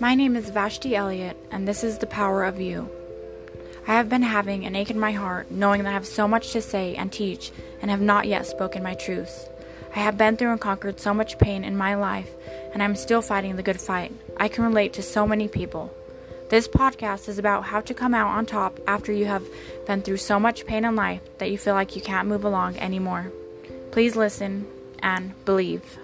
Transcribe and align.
My 0.00 0.16
name 0.16 0.34
is 0.34 0.50
Vashti 0.50 0.96
Elliott, 0.96 1.36
and 1.52 1.68
this 1.68 1.84
is 1.84 1.98
The 1.98 2.08
Power 2.08 2.42
of 2.42 2.60
You. 2.60 2.90
I 3.86 3.92
have 3.92 4.08
been 4.08 4.22
having 4.22 4.66
an 4.66 4.74
ache 4.74 4.90
in 4.90 4.98
my 4.98 5.12
heart, 5.12 5.52
knowing 5.52 5.84
that 5.84 5.90
I 5.90 5.92
have 5.92 6.04
so 6.06 6.26
much 6.26 6.50
to 6.50 6.62
say 6.62 6.96
and 6.96 7.12
teach 7.12 7.52
and 7.80 7.92
have 7.92 8.00
not 8.00 8.26
yet 8.26 8.44
spoken 8.44 8.82
my 8.82 8.94
truths. 8.94 9.48
I 9.94 10.00
have 10.00 10.18
been 10.18 10.36
through 10.36 10.50
and 10.50 10.60
conquered 10.60 10.98
so 10.98 11.14
much 11.14 11.38
pain 11.38 11.62
in 11.62 11.76
my 11.76 11.94
life, 11.94 12.28
and 12.72 12.82
I'm 12.82 12.96
still 12.96 13.22
fighting 13.22 13.54
the 13.54 13.62
good 13.62 13.80
fight. 13.80 14.12
I 14.36 14.48
can 14.48 14.64
relate 14.64 14.94
to 14.94 15.02
so 15.02 15.28
many 15.28 15.46
people. 15.46 15.94
This 16.48 16.66
podcast 16.66 17.28
is 17.28 17.38
about 17.38 17.62
how 17.62 17.80
to 17.82 17.94
come 17.94 18.14
out 18.14 18.36
on 18.36 18.46
top 18.46 18.80
after 18.88 19.12
you 19.12 19.26
have 19.26 19.44
been 19.86 20.02
through 20.02 20.16
so 20.16 20.40
much 20.40 20.66
pain 20.66 20.84
in 20.84 20.96
life 20.96 21.20
that 21.38 21.52
you 21.52 21.56
feel 21.56 21.74
like 21.74 21.94
you 21.94 22.02
can't 22.02 22.28
move 22.28 22.44
along 22.44 22.78
anymore. 22.78 23.30
Please 23.92 24.16
listen 24.16 24.66
and 24.98 25.32
believe. 25.44 25.98